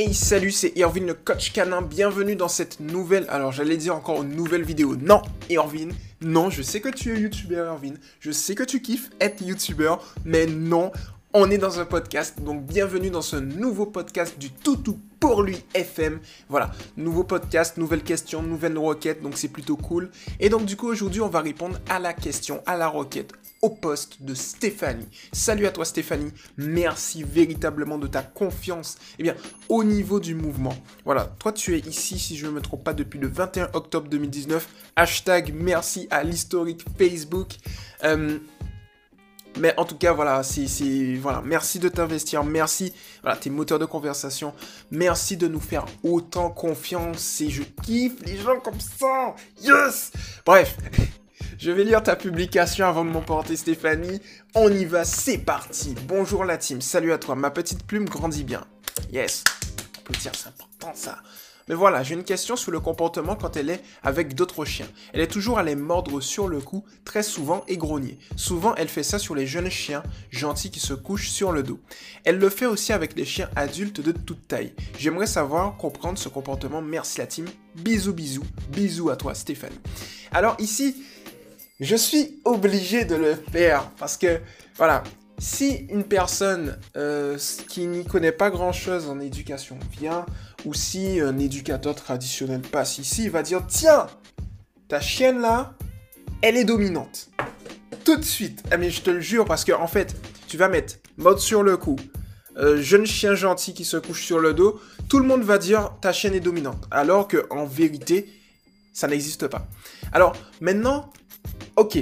Hey 0.00 0.14
salut, 0.14 0.50
c'est 0.50 0.72
Irvin 0.76 1.04
le 1.04 1.12
coach 1.12 1.52
canin, 1.52 1.82
bienvenue 1.82 2.34
dans 2.34 2.48
cette 2.48 2.80
nouvelle, 2.80 3.26
alors 3.28 3.52
j'allais 3.52 3.76
dire 3.76 3.94
encore 3.94 4.22
une 4.22 4.34
nouvelle 4.34 4.62
vidéo, 4.62 4.96
non 4.96 5.20
Irvin, 5.50 5.90
non 6.22 6.48
je 6.48 6.62
sais 6.62 6.80
que 6.80 6.88
tu 6.88 7.14
es 7.14 7.20
youtubeur 7.20 7.74
Irvin, 7.74 7.96
je 8.18 8.30
sais 8.30 8.54
que 8.54 8.62
tu 8.62 8.80
kiffes 8.80 9.10
être 9.20 9.42
youtubeur, 9.42 10.02
mais 10.24 10.46
non, 10.46 10.90
on 11.32 11.50
est 11.50 11.58
dans 11.58 11.78
un 11.78 11.84
podcast, 11.84 12.40
donc 12.42 12.66
bienvenue 12.66 13.10
dans 13.10 13.22
ce 13.22 13.36
nouveau 13.36 13.86
podcast 13.86 14.36
du 14.38 14.50
Toutou 14.50 14.98
pour 15.20 15.42
lui 15.42 15.62
FM. 15.74 16.18
Voilà, 16.48 16.72
nouveau 16.96 17.22
podcast, 17.22 17.76
nouvelle 17.76 18.02
question, 18.02 18.42
nouvelle 18.42 18.76
requête, 18.76 19.22
donc 19.22 19.36
c'est 19.36 19.48
plutôt 19.48 19.76
cool. 19.76 20.10
Et 20.40 20.48
donc 20.48 20.64
du 20.64 20.76
coup 20.76 20.88
aujourd'hui 20.88 21.20
on 21.20 21.28
va 21.28 21.40
répondre 21.40 21.78
à 21.88 22.00
la 22.00 22.14
question, 22.14 22.62
à 22.66 22.76
la 22.76 22.88
requête, 22.88 23.32
au 23.62 23.70
poste 23.70 24.22
de 24.22 24.34
Stéphanie. 24.34 25.06
Salut 25.32 25.66
à 25.66 25.70
toi 25.70 25.84
Stéphanie, 25.84 26.32
merci 26.56 27.22
véritablement 27.22 27.98
de 27.98 28.08
ta 28.08 28.22
confiance. 28.22 28.98
Eh 29.20 29.22
bien, 29.22 29.36
au 29.68 29.84
niveau 29.84 30.18
du 30.18 30.34
mouvement, 30.34 30.74
voilà, 31.04 31.26
toi 31.38 31.52
tu 31.52 31.76
es 31.76 31.80
ici, 31.80 32.18
si 32.18 32.36
je 32.36 32.46
ne 32.46 32.52
me 32.52 32.60
trompe 32.60 32.82
pas, 32.82 32.94
depuis 32.94 33.20
le 33.20 33.28
21 33.28 33.70
octobre 33.74 34.08
2019. 34.08 34.68
Hashtag 34.96 35.54
merci 35.54 36.08
à 36.10 36.24
l'historique 36.24 36.84
Facebook. 36.98 37.50
Euh, 38.02 38.40
mais 39.58 39.74
en 39.76 39.84
tout 39.84 39.96
cas, 39.96 40.12
voilà, 40.12 40.42
c'est, 40.42 41.16
voilà, 41.16 41.42
merci 41.44 41.78
de 41.78 41.88
t'investir, 41.88 42.44
merci, 42.44 42.92
voilà, 43.22 43.36
tes 43.36 43.50
moteurs 43.50 43.78
de 43.78 43.84
conversation, 43.84 44.54
merci 44.90 45.36
de 45.36 45.48
nous 45.48 45.60
faire 45.60 45.86
autant 46.02 46.50
confiance, 46.50 47.40
et 47.40 47.50
je 47.50 47.62
kiffe 47.82 48.20
les 48.24 48.36
gens 48.36 48.60
comme 48.60 48.80
ça, 48.80 49.34
yes! 49.62 50.12
Bref, 50.46 50.76
je 51.58 51.70
vais 51.70 51.84
lire 51.84 52.02
ta 52.02 52.16
publication 52.16 52.86
avant 52.86 53.04
de 53.04 53.10
m'emporter 53.10 53.56
Stéphanie, 53.56 54.20
on 54.54 54.70
y 54.70 54.84
va, 54.84 55.04
c'est 55.04 55.38
parti. 55.38 55.94
Bonjour 56.06 56.44
la 56.44 56.56
team, 56.58 56.80
salut 56.80 57.12
à 57.12 57.18
toi, 57.18 57.34
ma 57.34 57.50
petite 57.50 57.86
plume 57.86 58.08
grandit 58.08 58.44
bien, 58.44 58.64
yes, 59.12 59.44
dire 60.18 60.32
c'est 60.34 60.48
important 60.48 60.92
ça 60.94 61.18
mais 61.70 61.76
voilà, 61.76 62.02
j'ai 62.02 62.14
une 62.14 62.24
question 62.24 62.56
sur 62.56 62.72
le 62.72 62.80
comportement 62.80 63.36
quand 63.36 63.56
elle 63.56 63.70
est 63.70 63.80
avec 64.02 64.34
d'autres 64.34 64.64
chiens. 64.64 64.88
Elle 65.12 65.20
est 65.20 65.28
toujours 65.28 65.56
à 65.56 65.62
les 65.62 65.76
mordre 65.76 66.20
sur 66.20 66.48
le 66.48 66.60
cou, 66.60 66.84
très 67.04 67.22
souvent 67.22 67.62
et 67.68 67.76
grogner. 67.76 68.18
Souvent, 68.34 68.74
elle 68.74 68.88
fait 68.88 69.04
ça 69.04 69.20
sur 69.20 69.36
les 69.36 69.46
jeunes 69.46 69.70
chiens 69.70 70.02
gentils 70.32 70.72
qui 70.72 70.80
se 70.80 70.94
couchent 70.94 71.28
sur 71.28 71.52
le 71.52 71.62
dos. 71.62 71.78
Elle 72.24 72.38
le 72.38 72.50
fait 72.50 72.66
aussi 72.66 72.92
avec 72.92 73.14
les 73.14 73.24
chiens 73.24 73.48
adultes 73.54 74.00
de 74.00 74.10
toute 74.10 74.48
taille. 74.48 74.72
J'aimerais 74.98 75.28
savoir 75.28 75.76
comprendre 75.76 76.18
ce 76.18 76.28
comportement. 76.28 76.82
Merci 76.82 77.20
la 77.20 77.28
team. 77.28 77.46
Bisous, 77.76 78.14
bisous. 78.14 78.42
Bisous 78.70 79.10
à 79.10 79.14
toi, 79.14 79.36
Stéphanie. 79.36 79.78
Alors 80.32 80.56
ici, 80.58 80.96
je 81.78 81.94
suis 81.94 82.40
obligé 82.44 83.04
de 83.04 83.14
le 83.14 83.36
faire 83.36 83.88
parce 83.92 84.16
que, 84.16 84.40
voilà, 84.76 85.04
si 85.40 85.86
une 85.88 86.04
personne 86.04 86.78
euh, 86.96 87.38
qui 87.68 87.86
n'y 87.86 88.04
connaît 88.04 88.30
pas 88.30 88.50
grand-chose 88.50 89.08
en 89.08 89.18
éducation 89.18 89.78
vient, 89.98 90.26
ou 90.66 90.74
si 90.74 91.18
un 91.18 91.38
éducateur 91.38 91.94
traditionnel 91.94 92.60
passe 92.60 92.98
ici, 92.98 93.28
va 93.30 93.42
dire, 93.42 93.66
tiens, 93.66 94.06
ta 94.86 95.00
chienne 95.00 95.40
là, 95.40 95.74
elle 96.42 96.58
est 96.58 96.64
dominante. 96.64 97.30
Tout 98.04 98.16
de 98.16 98.22
suite. 98.22 98.62
Ah 98.70 98.76
je 98.80 99.00
te 99.00 99.10
le 99.10 99.20
jure, 99.20 99.46
parce 99.46 99.64
que 99.64 99.72
en 99.72 99.86
fait, 99.86 100.14
tu 100.46 100.58
vas 100.58 100.68
mettre 100.68 100.96
mode 101.16 101.38
sur 101.38 101.62
le 101.62 101.78
cou, 101.78 101.96
euh, 102.58 102.80
jeune 102.82 103.06
chien 103.06 103.34
gentil 103.34 103.72
qui 103.72 103.86
se 103.86 103.96
couche 103.96 104.24
sur 104.24 104.40
le 104.40 104.52
dos, 104.52 104.78
tout 105.08 105.18
le 105.18 105.24
monde 105.24 105.42
va 105.42 105.56
dire 105.56 105.90
ta 106.02 106.12
chienne 106.12 106.34
est 106.34 106.40
dominante. 106.40 106.86
Alors 106.90 107.28
que 107.28 107.46
en 107.48 107.64
vérité, 107.64 108.28
ça 108.92 109.08
n'existe 109.08 109.46
pas. 109.46 109.66
Alors 110.12 110.36
maintenant, 110.60 111.10
ok, 111.76 111.98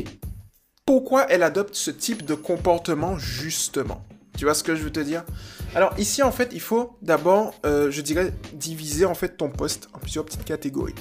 pourquoi 0.89 1.27
elle 1.29 1.43
adopte 1.43 1.75
ce 1.75 1.91
type 1.91 2.25
de 2.25 2.33
comportement 2.33 3.19
justement 3.19 4.07
Tu 4.39 4.47
vois 4.47 4.55
ce 4.55 4.63
que 4.63 4.75
je 4.75 4.83
veux 4.83 4.91
te 4.91 5.01
dire? 5.01 5.23
Alors 5.75 5.93
ici 5.99 6.23
en 6.23 6.33
fait 6.33 6.49
il 6.55 6.63
faut 6.63 6.97
d'abord, 7.03 7.53
euh, 7.67 7.91
je 7.91 8.01
dirais, 8.01 8.33
diviser 8.55 9.05
en 9.05 9.13
fait 9.13 9.37
ton 9.37 9.51
poste 9.51 9.91
en 9.93 9.99
plusieurs 9.99 10.25
petites 10.25 10.47
catégories. 10.47 10.95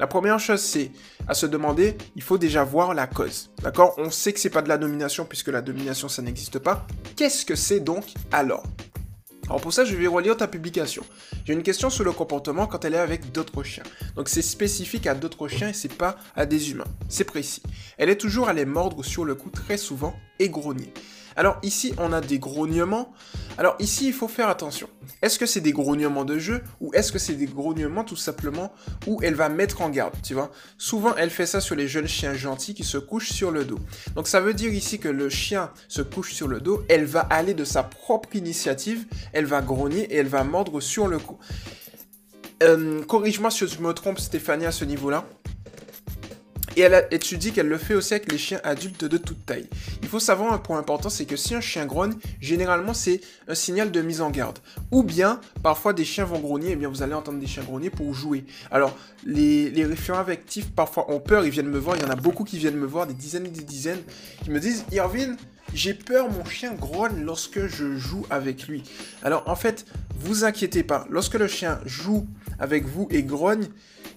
La 0.00 0.08
première 0.08 0.40
chose 0.40 0.60
c'est 0.60 0.90
à 1.28 1.34
se 1.34 1.46
demander, 1.46 1.96
il 2.16 2.22
faut 2.22 2.36
déjà 2.36 2.64
voir 2.64 2.94
la 2.94 3.06
cause. 3.06 3.52
D'accord? 3.62 3.94
On 3.96 4.10
sait 4.10 4.32
que 4.32 4.40
c'est 4.40 4.50
pas 4.50 4.60
de 4.60 4.68
la 4.68 4.76
domination 4.76 5.24
puisque 5.24 5.50
la 5.50 5.62
domination 5.62 6.08
ça 6.08 6.20
n'existe 6.20 6.58
pas. 6.58 6.84
Qu'est-ce 7.14 7.46
que 7.46 7.54
c'est 7.54 7.78
donc 7.78 8.06
alors? 8.32 8.64
Alors 9.48 9.62
pour 9.62 9.72
ça, 9.72 9.86
je 9.86 9.96
vais 9.96 10.06
relire 10.06 10.36
ta 10.36 10.46
publication. 10.46 11.02
J'ai 11.46 11.54
une 11.54 11.62
question 11.62 11.88
sur 11.88 12.04
le 12.04 12.12
comportement 12.12 12.66
quand 12.66 12.84
elle 12.84 12.92
est 12.92 12.98
avec 12.98 13.32
d'autres 13.32 13.62
chiens. 13.62 13.84
Donc 14.14 14.28
c'est 14.28 14.42
spécifique 14.42 15.06
à 15.06 15.14
d'autres 15.14 15.48
chiens 15.48 15.70
et 15.70 15.72
c'est 15.72 15.92
pas 15.92 16.16
à 16.36 16.44
des 16.44 16.70
humains. 16.70 16.84
C'est 17.08 17.24
précis. 17.24 17.62
Elle 17.96 18.10
est 18.10 18.16
toujours 18.20 18.50
à 18.50 18.52
les 18.52 18.66
mordre 18.66 19.02
sur 19.02 19.24
le 19.24 19.34
cou 19.34 19.48
très 19.48 19.78
souvent 19.78 20.14
et 20.38 20.50
grogner. 20.50 20.92
Alors 21.38 21.58
ici, 21.62 21.94
on 21.98 22.12
a 22.12 22.20
des 22.20 22.40
grognements. 22.40 23.12
Alors 23.58 23.76
ici, 23.78 24.08
il 24.08 24.12
faut 24.12 24.26
faire 24.26 24.48
attention. 24.48 24.88
Est-ce 25.22 25.38
que 25.38 25.46
c'est 25.46 25.60
des 25.60 25.70
grognements 25.70 26.24
de 26.24 26.36
jeu 26.36 26.62
ou 26.80 26.92
est-ce 26.94 27.12
que 27.12 27.20
c'est 27.20 27.34
des 27.34 27.46
grognements 27.46 28.02
tout 28.02 28.16
simplement 28.16 28.72
où 29.06 29.20
elle 29.22 29.36
va 29.36 29.48
mettre 29.48 29.80
en 29.80 29.88
garde, 29.88 30.14
tu 30.20 30.34
vois? 30.34 30.50
Souvent, 30.78 31.14
elle 31.16 31.30
fait 31.30 31.46
ça 31.46 31.60
sur 31.60 31.76
les 31.76 31.86
jeunes 31.86 32.08
chiens 32.08 32.34
gentils 32.34 32.74
qui 32.74 32.82
se 32.82 32.98
couchent 32.98 33.30
sur 33.30 33.52
le 33.52 33.64
dos. 33.64 33.78
Donc 34.16 34.26
ça 34.26 34.40
veut 34.40 34.52
dire 34.52 34.72
ici 34.72 34.98
que 34.98 35.08
le 35.08 35.30
chien 35.30 35.70
se 35.86 36.02
couche 36.02 36.32
sur 36.32 36.48
le 36.48 36.60
dos, 36.60 36.82
elle 36.88 37.04
va 37.04 37.20
aller 37.20 37.54
de 37.54 37.64
sa 37.64 37.84
propre 37.84 38.34
initiative, 38.34 39.06
elle 39.32 39.46
va 39.46 39.62
grogner 39.62 40.12
et 40.12 40.16
elle 40.16 40.26
va 40.26 40.42
mordre 40.42 40.80
sur 40.80 41.06
le 41.06 41.20
cou. 41.20 41.38
Euh, 42.64 43.04
corrige-moi 43.04 43.52
si 43.52 43.68
je 43.68 43.80
me 43.80 43.92
trompe, 43.92 44.18
Stéphanie, 44.18 44.66
à 44.66 44.72
ce 44.72 44.84
niveau-là. 44.84 45.24
Et, 46.78 46.82
elle 46.82 47.08
tu 47.18 47.38
dis 47.38 47.50
qu'elle 47.50 47.66
le 47.66 47.76
fait 47.76 47.94
aussi 47.94 48.14
avec 48.14 48.30
les 48.30 48.38
chiens 48.38 48.60
adultes 48.62 49.04
de 49.04 49.18
toute 49.18 49.44
taille. 49.44 49.66
Il 50.00 50.08
faut 50.08 50.20
savoir 50.20 50.52
un 50.52 50.58
point 50.58 50.78
important, 50.78 51.10
c'est 51.10 51.24
que 51.24 51.34
si 51.34 51.56
un 51.56 51.60
chien 51.60 51.86
grogne, 51.86 52.14
généralement 52.40 52.94
c'est 52.94 53.20
un 53.48 53.56
signal 53.56 53.90
de 53.90 54.00
mise 54.00 54.20
en 54.20 54.30
garde. 54.30 54.60
Ou 54.92 55.02
bien, 55.02 55.40
parfois 55.64 55.92
des 55.92 56.04
chiens 56.04 56.24
vont 56.24 56.38
grogner, 56.38 56.70
et 56.70 56.76
bien 56.76 56.88
vous 56.88 57.02
allez 57.02 57.14
entendre 57.14 57.40
des 57.40 57.48
chiens 57.48 57.64
grogner 57.64 57.90
pour 57.90 58.14
jouer. 58.14 58.44
Alors, 58.70 58.96
les, 59.26 59.70
les 59.70 59.84
référents 59.86 60.20
affectifs 60.20 60.70
parfois 60.70 61.10
ont 61.10 61.18
peur, 61.18 61.44
ils 61.44 61.50
viennent 61.50 61.66
me 61.66 61.80
voir, 61.80 61.96
il 61.96 62.02
y 62.02 62.06
en 62.06 62.10
a 62.10 62.16
beaucoup 62.16 62.44
qui 62.44 62.58
viennent 62.58 62.78
me 62.78 62.86
voir, 62.86 63.08
des 63.08 63.14
dizaines 63.14 63.46
et 63.46 63.50
des 63.50 63.64
dizaines, 63.64 64.02
qui 64.44 64.50
me 64.50 64.60
disent, 64.60 64.84
Irvin, 64.92 65.34
j'ai 65.74 65.94
peur, 65.94 66.30
mon 66.30 66.44
chien 66.44 66.74
grogne 66.74 67.24
lorsque 67.24 67.66
je 67.66 67.96
joue 67.96 68.24
avec 68.30 68.68
lui. 68.68 68.84
Alors 69.24 69.42
en 69.46 69.56
fait, 69.56 69.84
vous 70.20 70.44
inquiétez 70.44 70.84
pas. 70.84 71.06
Lorsque 71.10 71.34
le 71.34 71.48
chien 71.48 71.80
joue 71.84 72.26
avec 72.60 72.86
vous 72.86 73.08
et 73.10 73.22
grogne, 73.22 73.66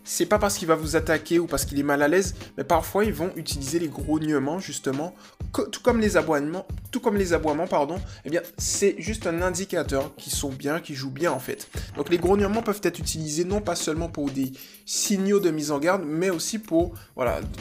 c'est 0.03 0.25
pas 0.25 0.39
parce 0.39 0.57
qu'il 0.57 0.67
va 0.67 0.75
vous 0.75 0.95
attaquer 0.95 1.39
ou 1.39 1.47
parce 1.47 1.65
qu'il 1.65 1.79
est 1.79 1.83
mal 1.83 2.01
à 2.01 2.07
l'aise, 2.07 2.35
mais 2.57 2.63
parfois 2.63 3.05
ils 3.05 3.13
vont 3.13 3.31
utiliser 3.35 3.79
les 3.79 3.87
grognements 3.87 4.59
justement, 4.59 5.13
tout 5.53 5.81
comme 5.81 5.99
les 5.99 6.17
aboiements, 6.17 6.65
tout 6.91 6.99
comme 6.99 7.17
les 7.17 7.33
aboiements 7.33 7.67
pardon. 7.67 7.99
Eh 8.25 8.29
bien, 8.29 8.41
c'est 8.57 8.95
juste 8.99 9.27
un 9.27 9.41
indicateur 9.41 10.15
qui 10.15 10.29
sont 10.29 10.49
bien, 10.49 10.79
qui 10.79 10.95
jouent 10.95 11.11
bien 11.11 11.31
en 11.31 11.39
fait. 11.39 11.69
Donc 11.95 12.09
les 12.09 12.17
grognements 12.17 12.61
peuvent 12.61 12.81
être 12.83 12.99
utilisés 12.99 13.45
non 13.45 13.61
pas 13.61 13.75
seulement 13.75 14.09
pour 14.09 14.31
des 14.31 14.51
signaux 14.85 15.39
de 15.39 15.51
mise 15.51 15.71
en 15.71 15.79
garde, 15.79 16.03
mais 16.05 16.29
aussi 16.29 16.59
pour 16.59 16.93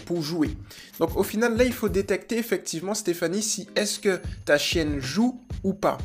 pour 0.06 0.22
jouer. 0.22 0.50
Donc 0.98 1.16
au 1.16 1.22
final 1.22 1.56
là, 1.56 1.64
il 1.64 1.72
faut 1.72 1.88
détecter 1.88 2.38
effectivement 2.38 2.94
Stéphanie 2.94 3.42
si 3.42 3.68
est-ce 3.76 3.98
que 3.98 4.20
ta 4.44 4.58
chienne 4.58 5.00
joue 5.00 5.40
ou 5.64 5.74
pas 5.74 5.98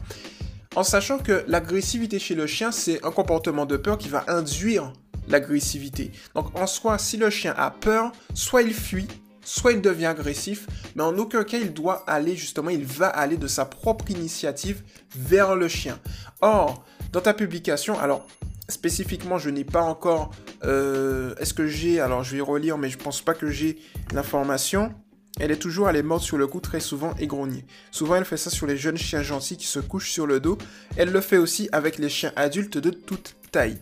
en 0.75 0.83
sachant 0.83 1.19
que 1.19 1.45
l'agressivité 1.47 2.19
chez 2.19 2.35
le 2.35 2.47
chien, 2.47 2.69
c'est 2.69 3.03
un 3.05 3.11
comportement 3.11 3.65
de 3.65 3.77
peur 3.77 3.97
qui 3.97 4.09
va 4.09 4.25
induire 4.27 4.91
l'agressivité. 5.27 6.11
Donc 6.33 6.57
en 6.59 6.67
soi, 6.67 6.97
si 6.97 7.17
le 7.17 7.29
chien 7.29 7.53
a 7.57 7.71
peur, 7.71 8.11
soit 8.33 8.61
il 8.61 8.73
fuit, 8.73 9.07
soit 9.43 9.73
il 9.73 9.81
devient 9.81 10.07
agressif, 10.07 10.67
mais 10.95 11.03
en 11.03 11.17
aucun 11.17 11.43
cas 11.43 11.57
il 11.57 11.73
doit 11.73 12.03
aller 12.09 12.35
justement, 12.35 12.69
il 12.69 12.85
va 12.85 13.07
aller 13.07 13.37
de 13.37 13.47
sa 13.47 13.65
propre 13.65 14.09
initiative 14.11 14.83
vers 15.15 15.55
le 15.55 15.67
chien. 15.67 15.99
Or, 16.41 16.83
dans 17.11 17.21
ta 17.21 17.33
publication, 17.33 17.99
alors 17.99 18.25
spécifiquement, 18.69 19.37
je 19.37 19.49
n'ai 19.49 19.63
pas 19.63 19.81
encore. 19.81 20.31
Euh, 20.63 21.35
est-ce 21.39 21.53
que 21.53 21.67
j'ai 21.67 21.99
Alors, 21.99 22.23
je 22.23 22.35
vais 22.35 22.41
relire, 22.41 22.77
mais 22.77 22.89
je 22.89 22.97
pense 22.97 23.21
pas 23.21 23.33
que 23.33 23.49
j'ai 23.49 23.77
l'information. 24.13 24.93
Elle 25.39 25.51
est 25.51 25.57
toujours, 25.57 25.89
elle 25.89 25.97
est 25.97 26.03
morte 26.03 26.23
sur 26.23 26.37
le 26.37 26.47
cou 26.47 26.61
très 26.61 26.79
souvent 26.79 27.13
et 27.19 27.27
grogner. 27.27 27.65
Souvent, 27.91 28.15
elle 28.15 28.25
fait 28.25 28.37
ça 28.37 28.49
sur 28.49 28.67
les 28.67 28.77
jeunes 28.77 28.97
chiens 28.97 29.21
gentils 29.21 29.57
qui 29.57 29.67
se 29.67 29.79
couchent 29.79 30.11
sur 30.11 30.25
le 30.25 30.39
dos. 30.39 30.57
Elle 30.95 31.11
le 31.11 31.19
fait 31.19 31.37
aussi 31.37 31.67
avec 31.73 31.97
les 31.97 32.09
chiens 32.09 32.31
adultes 32.37 32.77
de 32.77 32.89
toute 32.89 33.35
taille. 33.51 33.77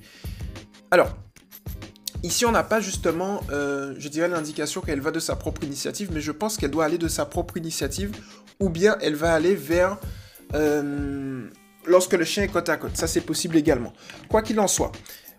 Alors, 0.90 1.16
Ici, 2.24 2.46
on 2.46 2.52
n'a 2.52 2.64
pas 2.64 2.80
justement, 2.80 3.42
euh, 3.52 3.94
je 3.98 4.08
dirais, 4.08 4.30
l'indication 4.30 4.80
qu'elle 4.80 5.02
va 5.02 5.12
de 5.12 5.20
sa 5.20 5.36
propre 5.36 5.64
initiative, 5.64 6.10
mais 6.14 6.22
je 6.22 6.32
pense 6.32 6.56
qu'elle 6.58 6.72
doit 6.72 6.86
aller 6.86 6.98
de 6.98 7.10
sa 7.10 7.26
propre 7.26 7.58
initiative, 7.58 8.12
ou 8.60 8.70
bien 8.70 8.98
elle 9.02 9.16
va 9.16 9.34
aller 9.34 9.56
vers... 9.56 9.98
Euh, 10.54 11.50
lorsque 11.86 12.14
le 12.14 12.24
chien 12.24 12.44
est 12.44 12.48
côte 12.48 12.70
à 12.70 12.78
côte. 12.78 12.96
Ça, 12.96 13.08
c'est 13.08 13.22
possible 13.22 13.58
également. 13.58 13.92
Quoi 14.30 14.42
qu'il 14.42 14.60
en 14.60 14.68
soit, 14.68 14.92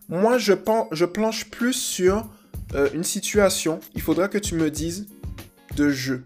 moi, 0.09 0.37
je, 0.37 0.53
je 0.93 1.05
planche 1.07 1.51
plus 1.51 1.73
sur 1.73 2.29
euh, 2.75 2.91
une 2.93 3.05
situation. 3.05 3.81
Il 3.95 4.03
faudra 4.03 4.29
que 4.29 4.39
tu 4.39 4.55
me 4.55 4.71
dises 4.71 5.07
de 5.77 5.89
jeu. 5.89 6.25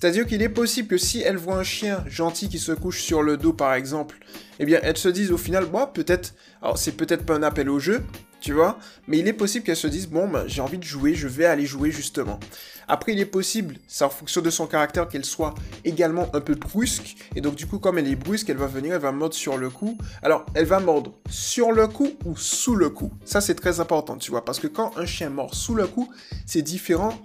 C'est-à-dire 0.00 0.26
qu'il 0.26 0.42
est 0.42 0.48
possible 0.48 0.86
que 0.86 0.96
si 0.96 1.22
elle 1.22 1.36
voit 1.36 1.56
un 1.56 1.64
chien 1.64 2.04
gentil 2.06 2.48
qui 2.48 2.60
se 2.60 2.70
couche 2.70 3.02
sur 3.02 3.20
le 3.20 3.36
dos, 3.36 3.52
par 3.52 3.74
exemple, 3.74 4.16
eh 4.60 4.64
bien, 4.64 4.78
elle 4.84 4.96
se 4.96 5.08
dise 5.08 5.32
au 5.32 5.36
final, 5.36 5.64
bon, 5.64 5.88
peut-être, 5.92 6.36
alors 6.62 6.78
c'est 6.78 6.92
peut-être 6.92 7.26
pas 7.26 7.34
un 7.34 7.42
appel 7.42 7.68
au 7.68 7.80
jeu, 7.80 8.04
tu 8.40 8.52
vois, 8.52 8.78
mais 9.08 9.18
il 9.18 9.26
est 9.26 9.32
possible 9.32 9.64
qu'elle 9.64 9.74
se 9.74 9.88
dise, 9.88 10.06
bon, 10.06 10.28
ben, 10.28 10.44
j'ai 10.46 10.60
envie 10.60 10.78
de 10.78 10.84
jouer, 10.84 11.14
je 11.14 11.26
vais 11.26 11.46
aller 11.46 11.66
jouer 11.66 11.90
justement. 11.90 12.38
Après, 12.86 13.12
il 13.12 13.18
est 13.18 13.26
possible, 13.26 13.74
c'est 13.88 14.04
en 14.04 14.08
fonction 14.08 14.40
de 14.40 14.50
son 14.50 14.68
caractère, 14.68 15.08
qu'elle 15.08 15.24
soit 15.24 15.52
également 15.84 16.28
un 16.32 16.40
peu 16.40 16.54
brusque, 16.54 17.16
et 17.34 17.40
donc 17.40 17.56
du 17.56 17.66
coup, 17.66 17.80
comme 17.80 17.98
elle 17.98 18.06
est 18.06 18.14
brusque, 18.14 18.48
elle 18.50 18.56
va 18.56 18.68
venir, 18.68 18.94
elle 18.94 19.00
va 19.00 19.10
mordre 19.10 19.34
sur 19.34 19.56
le 19.56 19.68
cou. 19.68 19.98
Alors, 20.22 20.46
elle 20.54 20.66
va 20.66 20.78
mordre 20.78 21.12
sur 21.28 21.72
le 21.72 21.88
cou 21.88 22.12
ou 22.24 22.36
sous 22.36 22.76
le 22.76 22.88
cou. 22.88 23.10
Ça, 23.24 23.40
c'est 23.40 23.56
très 23.56 23.80
important, 23.80 24.16
tu 24.16 24.30
vois, 24.30 24.44
parce 24.44 24.60
que 24.60 24.68
quand 24.68 24.96
un 24.96 25.06
chien 25.06 25.28
mord 25.28 25.56
sous 25.56 25.74
le 25.74 25.88
cou, 25.88 26.08
c'est 26.46 26.62
différent 26.62 27.18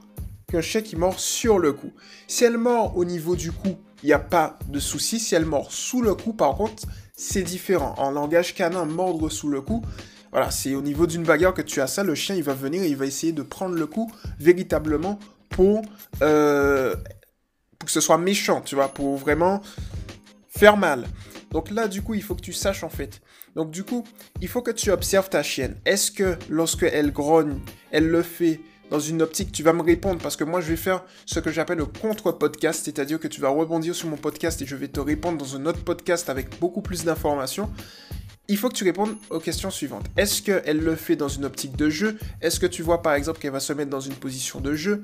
qu'un 0.54 0.62
chien 0.62 0.82
qui 0.84 0.96
mord 0.96 1.20
sur 1.20 1.58
le 1.58 1.74
cou. 1.74 1.92
Si 2.28 2.44
elle 2.44 2.60
mord 2.60 2.96
au 2.96 3.06
niveau 3.06 3.36
du 3.36 3.52
cou, 3.52 3.76
il 4.04 4.08
n'y 4.08 4.14
a 4.14 4.20
pas 4.20 4.60
de 4.68 4.80
souci. 4.80 5.20
Si 5.20 5.34
elle 5.34 5.46
mord 5.46 5.72
sous 5.72 6.04
le 6.04 6.14
cou, 6.14 6.32
par 6.32 6.54
contre, 6.54 6.84
c'est 7.16 7.42
différent. 7.42 7.96
En 7.98 8.12
langage 8.12 8.54
canin, 8.54 8.86
mordre 8.86 9.30
sous 9.30 9.50
le 9.50 9.62
cou, 9.62 9.84
voilà, 10.32 10.52
c'est 10.52 10.76
au 10.76 10.84
niveau 10.84 11.08
d'une 11.08 11.24
bagarre 11.24 11.56
que 11.56 11.64
tu 11.64 11.82
as 11.82 11.88
ça. 11.88 12.04
Le 12.04 12.14
chien, 12.14 12.36
il 12.36 12.44
va 12.44 12.54
venir 12.54 12.84
il 12.84 12.96
va 12.96 13.08
essayer 13.08 13.34
de 13.34 13.42
prendre 13.42 13.74
le 13.74 13.88
coup 13.88 14.12
véritablement 14.40 15.18
pour, 15.50 15.82
euh, 16.22 16.96
pour 17.80 17.88
que 17.88 17.92
ce 17.92 18.02
soit 18.02 18.20
méchant, 18.20 18.62
tu 18.62 18.76
vois, 18.76 18.90
pour 18.90 19.18
vraiment 19.18 19.60
faire 20.50 20.78
mal. 20.78 21.06
Donc 21.50 21.72
là, 21.72 21.88
du 21.88 22.04
coup, 22.04 22.14
il 22.14 22.22
faut 22.22 22.36
que 22.36 22.42
tu 22.42 22.54
saches 22.54 22.84
en 22.84 22.90
fait. 22.90 23.22
Donc 23.56 23.72
du 23.72 23.84
coup, 23.84 24.04
il 24.40 24.48
faut 24.48 24.62
que 24.62 24.72
tu 24.72 24.92
observes 24.92 25.30
ta 25.30 25.42
chienne. 25.42 25.78
Est-ce 25.86 26.12
que 26.12 26.38
lorsque 26.48 26.84
elle 26.84 27.12
grogne, 27.12 27.60
elle 27.92 28.08
le 28.08 28.22
fait 28.22 28.60
dans 28.94 29.00
une 29.00 29.24
optique, 29.24 29.52
tu 29.52 29.64
vas 29.64 29.74
me 29.74 29.82
répondre 29.82 30.22
parce 30.22 30.36
que 30.38 30.44
moi 30.44 30.62
je 30.62 30.68
vais 30.68 30.76
faire 30.76 31.04
ce 31.26 31.40
que 31.40 31.52
j'appelle 31.52 31.80
le 31.80 31.88
contre-podcast, 31.88 32.86
c'est-à-dire 32.86 33.20
que 33.20 33.28
tu 33.28 33.42
vas 33.42 33.50
rebondir 33.50 33.96
sur 33.96 34.08
mon 34.08 34.18
podcast 34.18 34.62
et 34.62 34.68
je 34.68 34.76
vais 34.76 34.88
te 34.88 35.00
répondre 35.00 35.40
dans 35.40 35.56
un 35.56 35.66
autre 35.66 35.84
podcast 35.84 36.30
avec 36.30 36.60
beaucoup 36.60 36.84
plus 36.84 37.04
d'informations. 37.04 37.72
Il 38.50 38.56
faut 38.56 38.70
que 38.70 38.76
tu 38.76 38.84
répondes 38.84 39.16
aux 39.32 39.40
questions 39.40 39.72
suivantes. 39.72 40.06
Est-ce 40.16 40.44
qu'elle 40.44 40.78
le 40.78 40.96
fait 40.96 41.16
dans 41.16 41.28
une 41.28 41.44
optique 41.44 41.76
de 41.76 41.90
jeu? 41.90 42.20
Est-ce 42.40 42.60
que 42.60 42.68
tu 42.68 42.84
vois 42.84 43.02
par 43.02 43.16
exemple 43.16 43.40
qu'elle 43.40 43.50
va 43.54 43.60
se 43.60 43.74
mettre 43.74 43.90
dans 43.90 44.00
une 44.00 44.14
position 44.14 44.62
de 44.62 44.76
jeu? 44.76 45.02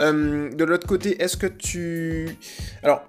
Euh, 0.00 0.50
De 0.50 0.64
l'autre 0.64 0.88
côté, 0.88 1.22
est-ce 1.22 1.36
que 1.36 1.46
tu... 1.46 2.36
Alors, 2.82 3.04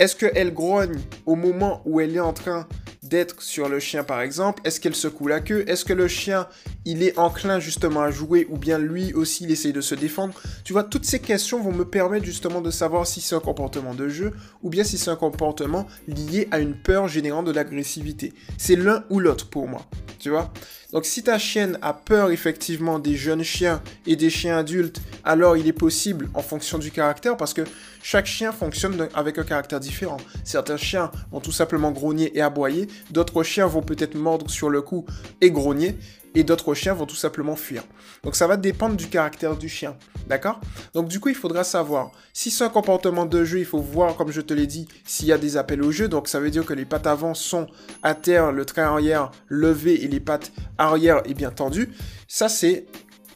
est-ce 0.00 0.16
qu'elle 0.16 0.52
grogne 0.52 0.98
au 1.24 1.36
moment 1.36 1.82
où 1.84 2.00
elle 2.00 2.16
est 2.16 2.20
en 2.20 2.32
train 2.32 2.66
d'être 3.12 3.42
sur 3.42 3.68
le 3.68 3.78
chien 3.78 4.04
par 4.04 4.22
exemple 4.22 4.62
Est-ce 4.64 4.80
qu'elle 4.80 4.94
secoue 4.94 5.28
la 5.28 5.40
queue? 5.40 5.64
Est-ce 5.68 5.84
que 5.84 5.92
le 5.92 6.08
chien, 6.08 6.48
il 6.86 7.02
est 7.02 7.18
enclin 7.18 7.60
justement 7.60 8.00
à 8.00 8.10
jouer 8.10 8.46
ou 8.48 8.56
bien 8.56 8.78
lui 8.78 9.12
aussi, 9.12 9.44
il 9.44 9.50
essaye 9.50 9.74
de 9.74 9.82
se 9.82 9.94
défendre? 9.94 10.32
Tu 10.64 10.72
vois, 10.72 10.82
toutes 10.82 11.04
ces 11.04 11.20
questions 11.20 11.62
vont 11.62 11.72
me 11.72 11.84
permettre 11.84 12.24
justement 12.24 12.62
de 12.62 12.70
savoir 12.70 13.06
si 13.06 13.20
c'est 13.20 13.34
un 13.34 13.40
comportement 13.40 13.94
de 13.94 14.08
jeu 14.08 14.32
ou 14.62 14.70
bien 14.70 14.82
si 14.82 14.96
c'est 14.96 15.10
un 15.10 15.16
comportement 15.16 15.86
lié 16.08 16.48
à 16.52 16.58
une 16.58 16.74
peur 16.74 17.06
générant 17.06 17.42
de 17.42 17.52
l'agressivité. 17.52 18.32
C'est 18.56 18.76
l'un 18.76 19.04
ou 19.10 19.20
l'autre 19.20 19.50
pour 19.50 19.68
moi, 19.68 19.86
tu 20.22 20.30
vois. 20.30 20.52
Donc 20.92 21.04
si 21.04 21.24
ta 21.24 21.36
chienne 21.36 21.78
a 21.82 21.92
peur 21.92 22.30
effectivement 22.30 23.00
des 23.00 23.16
jeunes 23.16 23.42
chiens 23.42 23.82
et 24.06 24.14
des 24.14 24.30
chiens 24.30 24.58
adultes, 24.58 25.02
alors 25.24 25.56
il 25.56 25.66
est 25.66 25.72
possible 25.72 26.30
en 26.34 26.42
fonction 26.42 26.78
du 26.78 26.92
caractère 26.92 27.36
parce 27.36 27.52
que 27.52 27.62
chaque 28.02 28.26
chien 28.26 28.52
fonctionne 28.52 29.08
avec 29.14 29.38
un 29.38 29.42
caractère 29.42 29.80
différent. 29.80 30.18
Certains 30.44 30.76
chiens 30.76 31.10
vont 31.32 31.40
tout 31.40 31.50
simplement 31.50 31.90
grogner 31.90 32.36
et 32.36 32.40
aboyer, 32.40 32.86
d'autres 33.10 33.42
chiens 33.42 33.66
vont 33.66 33.82
peut-être 33.82 34.14
mordre 34.14 34.48
sur 34.48 34.70
le 34.70 34.80
cou 34.80 35.04
et 35.40 35.50
grogner, 35.50 35.96
et 36.34 36.44
d'autres 36.44 36.74
chiens 36.74 36.94
vont 36.94 37.06
tout 37.06 37.16
simplement 37.16 37.56
fuir. 37.56 37.82
Donc 38.22 38.36
ça 38.36 38.46
va 38.46 38.56
dépendre 38.56 38.96
du 38.96 39.08
caractère 39.08 39.56
du 39.56 39.68
chien, 39.68 39.96
d'accord? 40.28 40.60
Donc 40.94 41.08
du 41.08 41.20
coup, 41.20 41.28
il 41.28 41.34
faudra 41.34 41.64
savoir 41.64 42.12
si 42.32 42.50
c'est 42.50 42.64
un 42.64 42.68
comportement 42.68 43.26
de 43.26 43.44
jeu, 43.44 43.58
il 43.58 43.64
faut 43.64 43.80
voir, 43.80 44.16
comme 44.16 44.30
je 44.30 44.40
te 44.40 44.54
l'ai 44.54 44.66
dit, 44.66 44.88
s'il 45.04 45.26
y 45.26 45.32
a 45.32 45.38
des 45.38 45.56
appels 45.56 45.82
au 45.82 45.90
jeu. 45.90 46.08
Donc 46.08 46.28
ça 46.28 46.40
veut 46.40 46.50
dire 46.50 46.64
que 46.64 46.74
les 46.74 46.84
pattes 46.84 47.06
avant 47.06 47.34
sont 47.34 47.66
à 48.02 48.14
terre, 48.14 48.52
le 48.52 48.64
train 48.64 48.84
arrière 48.84 49.30
levé 49.48 50.04
et 50.04 50.08
les 50.08 50.20
pattes 50.20 50.52
arrière 50.78 51.22
est 51.24 51.34
bien 51.34 51.50
tendues. 51.50 51.90
Ça 52.28 52.48
c'est 52.48 52.86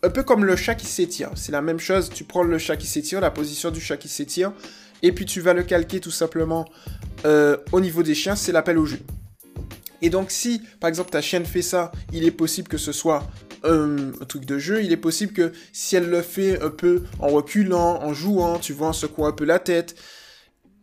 un 0.03 0.11
peu 0.11 0.23
comme 0.23 0.45
le 0.45 0.57
chat 0.57 0.75
qui 0.75 0.87
s'étire. 0.87 1.31
C'est 1.35 1.53
la 1.53 1.63
même 1.63 1.81
chose, 1.81 2.11
tu 2.11 2.25
prends 2.25 2.43
le 2.43 2.59
chat 2.59 2.77
qui 2.77 2.87
s'étire, 2.87 3.21
la 3.21 3.31
position 3.31 3.71
du 3.71 3.81
chat 3.81 3.97
qui 3.97 4.09
s'étire, 4.09 4.53
et 5.03 5.13
puis 5.13 5.25
tu 5.25 5.41
vas 5.41 5.53
le 5.53 5.63
calquer 5.63 6.01
tout 6.01 6.11
simplement 6.11 6.67
euh, 7.25 7.57
au 7.73 7.81
niveau 7.81 8.03
des 8.03 8.15
chiens, 8.15 8.37
c'est 8.37 8.53
l'appel 8.53 8.79
au 8.79 8.87
jeu. 8.87 8.99
Et 10.03 10.11
donc 10.11 10.31
si, 10.31 10.63
par 10.81 10.89
exemple, 10.89 11.11
ta 11.11 11.21
chienne 11.21 11.47
fait 11.47 11.63
ça, 11.63 11.93
il 12.13 12.25
est 12.25 12.31
possible 12.31 12.69
que 12.69 12.79
ce 12.79 12.93
soit 12.93 13.27
un, 13.65 14.13
truc 14.29 14.45
de 14.45 14.59
jeu. 14.59 14.83
Il 14.83 14.93
est 14.93 14.97
possible 14.97 15.33
que 15.33 15.53
si 15.73 15.97
elle 15.97 16.09
le 16.09 16.23
fait 16.23 16.63
un 16.63 16.71
peu 16.71 17.03
en 17.19 17.29
reculant, 17.29 18.03
en 18.03 18.13
jouant, 18.13 18.59
tu 18.59 18.73
vois, 18.73 18.89
en 18.89 18.93
secouant 18.93 19.27
un 19.27 19.33
peu 19.33 19.45
la 19.45 19.59
tête, 19.59 19.95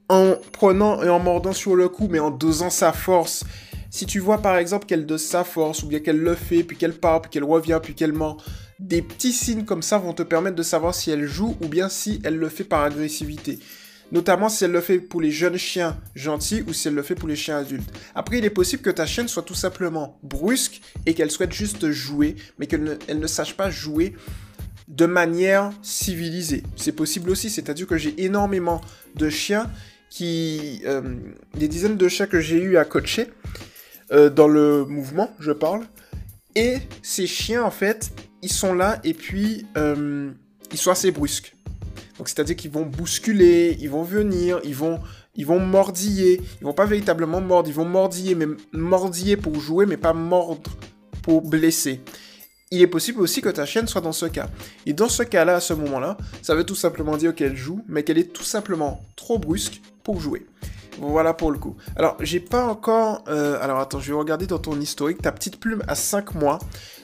en 0.10 0.36
prenant 0.52 1.02
et 1.02 1.10
en 1.10 1.20
mordant 1.20 1.54
sur 1.54 1.76
le 1.76 1.90
cou, 1.90 2.08
mais 2.10 2.20
en 2.20 2.32
dosant 2.32 2.70
sa 2.70 2.92
force. 2.92 3.44
Si 3.90 4.08
tu 4.08 4.20
vois 4.20 4.40
par 4.40 4.58
exemple 4.58 4.88
qu'elle 4.88 5.06
dose 5.06 5.22
sa 5.22 5.44
force, 5.44 5.84
ou 5.84 5.88
bien 5.88 6.00
qu'elle 6.00 6.20
le 6.20 6.34
fait, 6.36 6.64
puis 6.64 6.78
qu'elle 6.78 6.94
part, 6.94 7.22
puis 7.22 7.30
qu'elle 7.30 7.44
revient, 7.44 7.80
puis 7.82 7.94
qu'elle 7.94 8.14
ment, 8.14 8.38
des 8.80 9.04
petits 9.04 9.34
signes 9.34 9.66
comme 9.66 9.84
ça 9.84 10.00
vont 10.00 10.14
te 10.14 10.24
permettre 10.24 10.56
de 10.56 10.64
savoir 10.64 10.96
si 10.96 11.12
elle 11.12 11.26
joue 11.26 11.56
ou 11.62 11.68
bien 11.68 11.90
si 11.90 12.20
elle 12.24 12.38
le 12.38 12.50
fait 12.50 12.64
par 12.64 12.82
agressivité 12.82 13.60
notamment 14.14 14.48
si 14.48 14.64
elle 14.64 14.72
le 14.72 14.80
fait 14.80 15.00
pour 15.00 15.20
les 15.20 15.32
jeunes 15.32 15.58
chiens 15.58 16.00
gentils 16.16 16.64
ou 16.68 16.72
si 16.72 16.88
elle 16.88 16.94
le 16.94 17.02
fait 17.02 17.16
pour 17.16 17.28
les 17.28 17.36
chiens 17.36 17.58
adultes. 17.58 17.92
Après, 18.16 18.38
il 18.38 18.46
est 18.46 18.52
possible 18.52 18.84
que 18.84 18.92
ta 18.92 19.06
chienne 19.06 19.28
soit 19.28 19.44
tout 19.44 19.56
simplement 19.56 20.20
brusque 20.24 20.82
et 21.06 21.16
qu'elle 21.16 21.32
souhaite 21.32 21.52
juste 21.52 21.90
jouer, 21.90 22.36
mais 22.60 22.68
qu'elle 22.68 23.00
ne, 23.10 23.28
sache 23.28 23.58
pas 23.58 23.72
jouer 23.72 24.14
de 24.88 25.08
manière 25.08 25.72
civilisée. 25.82 26.64
C'est 26.76 26.92
possible 26.92 27.32
aussi, 27.32 27.50
c'est-à-dire 27.50 27.88
que 27.88 27.98
j'ai 27.98 28.24
énormément 28.24 28.80
de 29.16 29.30
chiens 29.30 29.70
qui... 30.10 30.84
Euh, 30.86 31.16
des 31.58 31.68
dizaines 31.68 31.98
de 31.98 32.08
chiens 32.08 32.28
que 32.28 32.40
j'ai 32.40 32.62
eu 32.62 32.78
à 32.78 32.86
coacher, 32.86 33.30
euh, 34.12 34.30
dans 34.30 34.48
le 34.48 34.86
mouvement, 34.86 35.36
je 35.40 35.52
parle, 35.52 35.88
et 36.56 36.78
ces 37.02 37.26
chiens, 37.26 37.64
en 37.64 37.72
fait, 37.72 38.12
ils 38.44 38.52
sont 38.52 38.76
là 38.76 39.00
et 39.04 39.16
puis 39.16 39.66
euh, 39.76 40.30
ils 40.72 40.78
sont 40.78 40.92
assez 40.92 41.10
brusques. 41.10 41.53
Donc 42.24 42.30
c'est-à-dire 42.30 42.56
qu'ils 42.56 42.72
vont 42.72 42.86
bousculer, 42.86 43.76
ils 43.82 43.90
vont 43.90 44.04
venir, 44.04 44.62
ils 44.64 44.74
vont, 44.74 45.02
mordiller. 45.60 46.40
Ils 46.62 46.64
vont 46.64 46.72
pas 46.72 46.86
véritablement 46.86 47.42
mordre, 47.42 47.68
ils 47.68 47.76
vont 47.76 47.84
mordiller, 47.84 48.34
mais 48.34 48.46
mordiller 48.72 49.36
pour 49.36 49.60
jouer, 49.60 49.86
mais 49.86 49.98
pas 49.98 50.14
mordre 50.14 50.72
pour 51.22 51.42
blesser. 51.42 52.00
Il 52.72 52.82
est 52.82 52.88
possible 52.88 53.20
aussi 53.20 53.42
que 53.42 53.50
ta 53.50 53.66
chienne 53.66 53.90
soit 53.90 54.00
dans 54.00 54.14
ce 54.14 54.26
cas. 54.28 54.48
Et 54.86 54.94
dans 54.94 55.10
ce 55.10 55.24
cas-là, 55.24 55.58
à 55.58 55.60
ce 55.60 55.74
moment-là, 55.74 56.16
ça 56.42 56.56
veut 56.56 56.64
tout 56.64 56.76
simplement 56.76 57.18
dire 57.18 57.36
qu'elle 57.36 57.58
joue, 57.58 57.84
mais 57.90 58.04
qu'elle 58.04 58.18
est 58.18 58.32
tout 58.32 58.46
simplement 58.46 59.02
trop 59.18 59.38
brusque 59.38 59.82
pour 60.06 60.22
jouer. 60.22 60.46
Voilà 61.00 61.34
pour 61.34 61.52
le 61.52 61.58
coup. 61.58 61.76
Alors, 61.98 62.16
j'ai 62.22 62.40
pas 62.40 62.64
encore... 62.64 63.26
Euh, 63.28 63.58
alors, 63.62 63.80
attends, 63.80 64.00
je 64.00 64.14
vais 64.14 64.18
regarder 64.18 64.48
dans 64.48 64.60
ton 64.60 64.80
historique. 64.80 65.22
Ta 65.22 65.34
petite 65.34 65.60
plume 65.60 65.84
a 65.90 65.96
5 65.96 66.36
mois. 66.36 66.60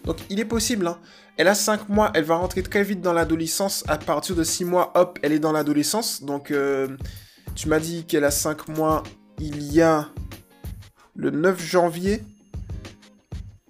Donc, 0.05 0.15
il 0.29 0.39
est 0.39 0.45
possible, 0.45 0.87
hein. 0.87 0.97
Elle 1.39 1.47
a 1.47 1.55
5 1.55 1.87
mois, 1.87 2.11
elle 2.15 2.25
va 2.25 2.35
rentrer 2.35 2.61
très 2.63 2.83
vite 2.83 2.99
dans 2.99 3.13
l'adolescence. 3.13 3.85
À 3.87 3.97
partir 3.97 4.35
de 4.35 4.43
6 4.43 4.65
mois, 4.65 4.91
hop, 4.95 5.17
elle 5.23 5.31
est 5.31 5.39
dans 5.39 5.53
l'adolescence. 5.53 6.21
Donc, 6.21 6.51
euh, 6.51 6.89
tu 7.55 7.69
m'as 7.69 7.79
dit 7.79 8.03
qu'elle 8.03 8.25
a 8.25 8.29
5 8.29 8.67
mois 8.67 9.03
il 9.39 9.63
y 9.71 9.81
a 9.81 10.09
le 11.15 11.29
9 11.29 11.57
janvier. 11.63 12.23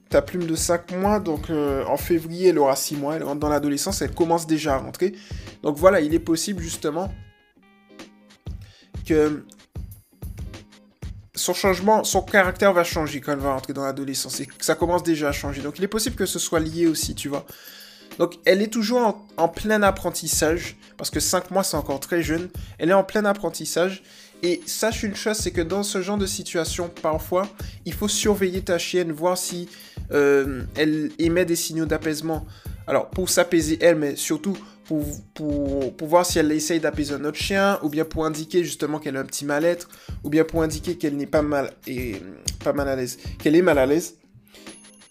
Ta 0.09 0.23
plume 0.23 0.47
de 0.47 0.55
5 0.55 0.93
mois, 0.93 1.19
donc 1.19 1.51
euh, 1.51 1.85
en 1.85 1.95
février, 1.95 2.47
elle 2.47 2.57
aura 2.57 2.75
6 2.75 2.95
mois. 2.95 3.15
Elle 3.17 3.23
rentre 3.23 3.39
dans 3.39 3.49
l'adolescence, 3.49 4.01
elle 4.01 4.15
commence 4.15 4.47
déjà 4.47 4.73
à 4.73 4.77
rentrer. 4.79 5.13
Donc 5.61 5.77
voilà, 5.77 6.01
il 6.01 6.15
est 6.15 6.19
possible 6.19 6.63
justement 6.63 7.13
que 9.05 9.45
son 11.39 11.53
changement, 11.53 12.03
son 12.03 12.21
caractère 12.21 12.73
va 12.73 12.83
changer 12.83 13.21
quand 13.21 13.31
elle 13.31 13.39
va 13.39 13.53
rentrer 13.53 13.73
dans 13.73 13.83
l'adolescence 13.83 14.39
et 14.41 14.47
ça 14.59 14.75
commence 14.75 15.03
déjà 15.03 15.29
à 15.29 15.31
changer. 15.31 15.61
Donc 15.61 15.79
il 15.79 15.83
est 15.83 15.89
possible 15.89 16.15
que 16.15 16.25
ce 16.25 16.39
soit 16.39 16.59
lié 16.59 16.87
aussi, 16.87 17.15
tu 17.15 17.29
vois. 17.29 17.45
Donc 18.17 18.35
elle 18.45 18.61
est 18.61 18.67
toujours 18.67 19.23
en, 19.37 19.47
plein 19.47 19.81
apprentissage, 19.81 20.77
parce 20.97 21.09
que 21.09 21.19
5 21.19 21.51
mois 21.51 21.63
c'est 21.63 21.77
encore 21.77 21.99
très 21.99 22.21
jeune, 22.21 22.49
elle 22.77 22.89
est 22.89 22.93
en 22.93 23.03
plein 23.03 23.25
apprentissage. 23.25 24.03
Et 24.41 24.61
sache 24.65 25.03
une 25.03 25.15
chose, 25.15 25.35
c'est 25.35 25.51
que 25.51 25.61
dans 25.61 25.83
ce 25.83 26.01
genre 26.01 26.17
de 26.17 26.25
situation, 26.25 26.89
parfois, 27.01 27.45
il 27.85 27.93
faut 27.93 28.07
surveiller 28.07 28.61
ta 28.61 28.77
chienne, 28.77 29.11
voir 29.11 29.37
si 29.37 29.67
euh, 30.11 30.63
elle 30.75 31.11
émet 31.19 31.43
des 31.43 31.57
signaux 31.57 31.85
d'apaisement. 31.85 32.45
Alors 32.87 33.09
pour 33.09 33.29
s'apaiser 33.29 33.77
elle, 33.81 33.95
mais 33.95 34.15
surtout 34.15 34.57
pour, 35.35 36.07
voir 36.07 36.25
si 36.25 36.39
elle 36.39 36.51
essaye 36.51 36.79
d'apaiser 36.79 37.13
un 37.13 37.23
autre 37.25 37.37
chien, 37.37 37.79
ou 37.83 37.89
bien 37.89 38.05
pour 38.05 38.25
indiquer 38.25 38.63
justement 38.63 38.99
qu'elle 38.99 39.17
a 39.17 39.19
un 39.19 39.25
petit 39.25 39.45
mal-être, 39.45 39.89
ou 40.23 40.29
bien 40.29 40.43
pour 40.43 40.63
indiquer 40.63 40.97
qu'elle 40.97 41.15
n'est 41.15 41.27
pas 41.27 41.41
mal, 41.41 41.71
et, 41.87 42.15
pas 42.63 42.73
mal 42.73 42.87
à 42.87 42.95
l'aise, 42.95 43.17
qu'elle 43.37 43.55
est 43.55 43.61
mal 43.61 43.77
à 43.77 43.85
l'aise, 43.85 44.15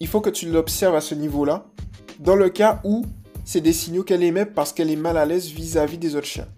il 0.01 0.09
faut 0.09 0.21
que 0.21 0.31
tu 0.31 0.51
l'observes 0.51 0.95
à 0.95 1.01
ce 1.01 1.15
niveau-là, 1.15 1.67
dans 2.19 2.37
le 2.37 2.49
cas 2.49 2.81
où 2.85 3.05
c'est 3.45 3.61
des 3.61 3.73
signaux 3.73 4.03
qu'elle 4.03 4.23
émet 4.23 4.47
parce 4.47 4.73
qu'elle 4.73 4.91
est 4.91 4.97
mal 4.97 5.17
à 5.17 5.25
l'aise 5.25 5.49
vis-à-vis 5.49 5.99
des 5.99 6.17
autres 6.17 6.27
chiens. 6.27 6.49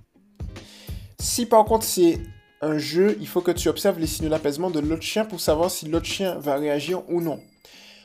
Si 1.21 1.47
par 1.47 1.65
contre 1.65 1.85
c'est 1.85 2.19
un 2.63 2.79
jeu, 2.79 3.17
il 3.21 3.29
faut 3.29 3.41
que 3.41 3.51
tu 3.51 3.69
observes 3.69 3.99
les 3.99 4.07
signaux 4.07 4.31
d'apaisement 4.31 4.71
de 4.71 4.81
l'autre 4.81 5.03
chien 5.03 5.25
pour 5.25 5.41
savoir 5.41 5.71
si 5.71 5.87
l'autre 5.87 6.07
chien 6.07 6.39
va 6.39 6.57
réagir 6.57 7.03
ou 7.09 7.21
non. 7.21 7.41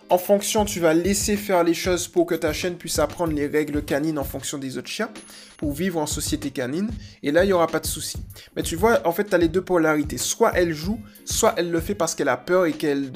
En 0.10 0.20
fonction, 0.20 0.66
tu 0.66 0.80
vas 0.80 0.94
laisser 0.94 1.36
faire 1.36 1.64
les 1.64 1.74
choses 1.74 2.08
pour 2.08 2.28
que 2.28 2.36
ta 2.36 2.54
chaîne 2.54 2.76
puisse 2.76 3.00
apprendre 3.00 3.34
les 3.34 3.48
règles 3.48 3.84
canines 3.84 4.20
en 4.20 4.24
fonction 4.24 4.60
des 4.60 4.78
autres 4.78 4.90
chiens, 4.90 5.10
pour 5.58 5.74
vivre 5.74 6.00
en 6.00 6.06
société 6.06 6.52
canine. 6.52 6.92
Et 7.24 7.32
là, 7.32 7.44
il 7.44 7.48
n'y 7.48 7.54
aura 7.54 7.66
pas 7.66 7.80
de 7.80 7.88
souci. 7.88 8.18
Mais 8.56 8.62
tu 8.62 8.76
vois, 8.76 9.06
en 9.08 9.12
fait, 9.12 9.24
tu 9.24 9.34
as 9.34 9.40
les 9.40 9.48
deux 9.48 9.64
polarités. 9.64 10.20
Soit 10.20 10.52
elle 10.54 10.74
joue, 10.74 11.00
soit 11.26 11.56
elle 11.58 11.72
le 11.72 11.80
fait 11.80 11.96
parce 11.96 12.14
qu'elle 12.14 12.30
a 12.30 12.38
peur 12.38 12.68
et 12.68 12.74
qu'elle 12.74 13.12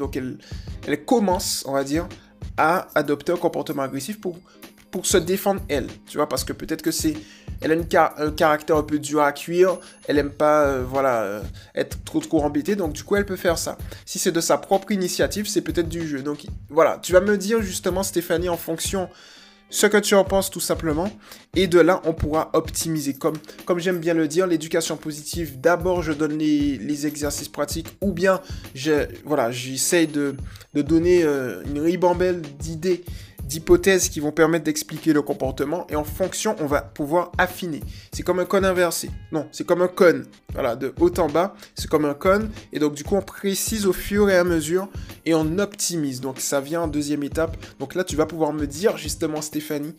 commence, 1.05 1.63
on 1.67 1.73
va 1.73 1.83
dire, 1.83 2.07
à 2.57 2.87
adopter 2.95 3.33
un 3.33 3.37
comportement 3.37 3.83
agressif 3.83 4.19
pour, 4.19 4.39
pour 4.89 5.05
se 5.05 5.17
défendre 5.17 5.61
elle. 5.69 5.87
Tu 6.07 6.17
vois, 6.17 6.27
parce 6.27 6.43
que 6.43 6.53
peut-être 6.53 6.81
que 6.81 6.91
c'est 6.91 7.13
elle 7.61 7.71
a 7.71 8.13
un 8.17 8.31
caractère 8.31 8.77
un 8.77 8.83
peu 8.83 8.99
dur 8.99 9.21
à 9.21 9.31
cuire, 9.31 9.77
elle 10.07 10.17
aime 10.17 10.31
pas 10.31 10.63
euh, 10.63 10.83
voilà 10.87 11.21
euh, 11.23 11.41
être 11.75 12.03
trop 12.03 12.19
trop 12.19 12.41
embêtée, 12.43 12.75
donc 12.75 12.93
du 12.93 13.03
coup 13.03 13.15
elle 13.15 13.25
peut 13.25 13.35
faire 13.35 13.57
ça. 13.57 13.77
Si 14.05 14.19
c'est 14.19 14.31
de 14.31 14.41
sa 14.41 14.57
propre 14.57 14.91
initiative, 14.91 15.47
c'est 15.47 15.61
peut-être 15.61 15.89
du 15.89 16.07
jeu. 16.07 16.21
Donc 16.21 16.45
voilà, 16.69 16.99
tu 17.01 17.13
vas 17.13 17.21
me 17.21 17.37
dire 17.37 17.61
justement 17.61 18.03
Stéphanie 18.03 18.49
en 18.49 18.57
fonction 18.57 19.09
ce 19.69 19.87
que 19.87 19.97
tu 19.97 20.15
en 20.15 20.23
penses 20.23 20.49
tout 20.49 20.59
simplement. 20.59 21.11
Et 21.55 21.67
de 21.67 21.79
là, 21.79 22.01
on 22.05 22.13
pourra 22.13 22.49
optimiser. 22.53 23.13
Comme, 23.13 23.35
comme 23.65 23.79
j'aime 23.79 23.99
bien 23.99 24.13
le 24.13 24.27
dire, 24.27 24.47
l'éducation 24.47 24.97
positive, 24.97 25.59
d'abord 25.59 26.01
je 26.01 26.11
donne 26.11 26.37
les, 26.37 27.07
exercices 27.07 27.47
pratiques 27.47 27.95
ou 28.01 28.11
bien 28.11 28.41
voilà, 29.23 29.51
j'essaye 29.51 30.07
de, 30.07 30.35
de 30.73 30.81
donner 30.81 31.23
euh, 31.23 31.63
une 31.65 31.79
ribambelle 31.79 32.41
d'idées 32.41 33.03
d'hypothèses 33.49 34.09
qui 34.09 34.19
vont 34.19 34.31
permettre 34.31 34.63
d'expliquer 34.65 35.11
le 35.11 35.23
comportement 35.23 35.87
et 35.89 35.95
en 35.95 36.03
fonction, 36.03 36.55
on 36.59 36.67
va 36.67 36.81
pouvoir 36.81 37.31
affiner. 37.39 37.81
C'est 38.13 38.21
comme 38.21 38.39
un 38.39 38.45
cône 38.45 38.63
inversé. 38.63 39.09
Non, 39.31 39.47
c'est 39.51 39.65
comme 39.65 39.81
un 39.81 39.87
cône. 39.87 40.27
Voilà, 40.53 40.75
de 40.75 40.93
haut 40.99 41.19
en 41.19 41.27
bas, 41.27 41.55
c'est 41.73 41.89
comme 41.89 42.05
un 42.05 42.13
cône. 42.13 42.51
Et 42.71 42.79
donc, 42.79 42.93
du 42.93 43.03
coup, 43.03 43.15
on 43.15 43.23
précise 43.23 43.87
au 43.87 43.93
fur 43.93 44.29
et 44.29 44.37
à 44.37 44.43
mesure 44.43 44.87
et 45.25 45.33
on 45.33 45.57
optimise. 45.57 46.21
Donc, 46.21 46.39
ça 46.39 46.61
vient 46.61 46.81
en 46.81 46.87
deuxième 46.87 47.23
étape. 47.23 47.57
Donc 47.79 47.95
là, 47.95 48.03
tu 48.03 48.15
vas 48.15 48.27
pouvoir 48.27 48.53
me 48.53 48.67
dire, 48.67 48.97
justement, 48.97 49.41
Stéphanie, 49.41 49.95